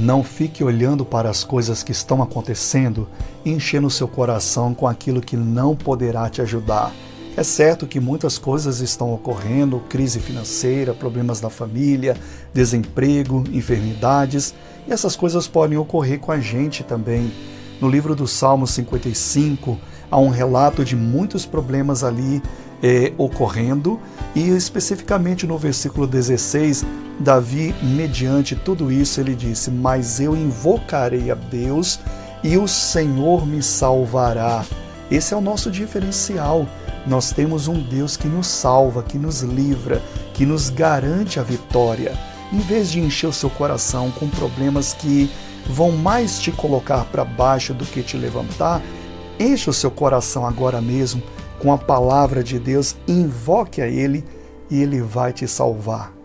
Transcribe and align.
Não 0.00 0.24
fique 0.24 0.64
olhando 0.64 1.04
para 1.04 1.28
as 1.28 1.44
coisas 1.44 1.82
que 1.82 1.92
estão 1.92 2.22
acontecendo 2.22 3.06
e 3.44 3.50
enchendo 3.50 3.90
seu 3.90 4.08
coração 4.08 4.72
com 4.72 4.88
aquilo 4.88 5.20
que 5.20 5.36
não 5.36 5.76
poderá 5.76 6.26
te 6.30 6.40
ajudar. 6.40 6.90
É 7.36 7.42
certo 7.42 7.86
que 7.86 8.00
muitas 8.00 8.38
coisas 8.38 8.80
estão 8.80 9.12
ocorrendo 9.12 9.78
crise 9.90 10.18
financeira, 10.18 10.94
problemas 10.94 11.42
na 11.42 11.50
família, 11.50 12.16
desemprego, 12.54 13.44
enfermidades 13.52 14.54
e 14.88 14.92
essas 14.92 15.14
coisas 15.16 15.46
podem 15.46 15.76
ocorrer 15.76 16.18
com 16.18 16.32
a 16.32 16.40
gente 16.40 16.82
também. 16.82 17.30
No 17.78 17.86
livro 17.86 18.14
do 18.16 18.26
Salmo 18.26 18.66
55, 18.66 19.78
há 20.10 20.18
um 20.18 20.30
relato 20.30 20.82
de 20.82 20.96
muitos 20.96 21.44
problemas 21.44 22.02
ali 22.02 22.42
é, 22.82 23.12
ocorrendo, 23.18 24.00
e 24.34 24.48
especificamente 24.48 25.46
no 25.46 25.58
versículo 25.58 26.06
16, 26.06 26.86
Davi, 27.20 27.74
mediante 27.82 28.56
tudo 28.56 28.90
isso, 28.90 29.20
ele 29.20 29.34
disse: 29.34 29.70
Mas 29.70 30.20
eu 30.20 30.34
invocarei 30.34 31.30
a 31.30 31.34
Deus 31.34 32.00
e 32.42 32.56
o 32.56 32.66
Senhor 32.66 33.46
me 33.46 33.62
salvará. 33.62 34.64
Esse 35.10 35.34
é 35.34 35.36
o 35.36 35.40
nosso 35.40 35.70
diferencial. 35.70 36.66
Nós 37.06 37.30
temos 37.30 37.68
um 37.68 37.82
Deus 37.82 38.16
que 38.16 38.26
nos 38.26 38.46
salva, 38.46 39.02
que 39.02 39.18
nos 39.18 39.42
livra, 39.42 40.00
que 40.32 40.46
nos 40.46 40.70
garante 40.70 41.38
a 41.38 41.42
vitória. 41.42 42.14
Em 42.50 42.58
vez 42.58 42.90
de 42.90 43.00
encher 43.00 43.28
o 43.28 43.32
seu 43.32 43.50
coração 43.50 44.10
com 44.12 44.26
problemas 44.26 44.94
que 44.94 45.30
vão 45.66 45.92
mais 45.92 46.38
te 46.38 46.50
colocar 46.50 47.04
para 47.04 47.24
baixo 47.24 47.74
do 47.74 47.84
que 47.84 48.02
te 48.02 48.16
levantar, 48.16 48.80
enche 49.38 49.68
o 49.68 49.74
seu 49.74 49.90
coração 49.90 50.46
agora 50.46 50.80
mesmo 50.80 51.22
com 51.58 51.70
a 51.70 51.78
palavra 51.78 52.42
de 52.42 52.58
Deus, 52.58 52.96
invoque 53.06 53.82
a 53.82 53.86
Ele 53.86 54.24
e 54.70 54.80
Ele 54.80 55.02
vai 55.02 55.32
te 55.34 55.46
salvar. 55.46 56.19